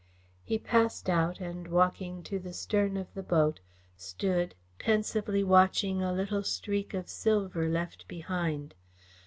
He 0.43 0.57
passed 0.57 1.11
out 1.11 1.39
and, 1.39 1.67
walking 1.67 2.23
to 2.23 2.39
the 2.39 2.53
stern 2.53 2.97
of 2.97 3.13
the 3.13 3.21
boat, 3.21 3.59
stood 3.95 4.55
pensively 4.79 5.43
watching 5.43 6.01
a 6.01 6.11
little 6.11 6.41
streak 6.41 6.95
of 6.95 7.07
silver 7.07 7.69
left 7.69 8.07
behind. 8.07 8.73